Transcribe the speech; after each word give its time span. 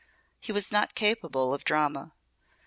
He 0.39 0.51
was 0.51 0.71
not 0.71 0.95
capable 0.95 1.53
of 1.53 1.63
drama. 1.63 2.15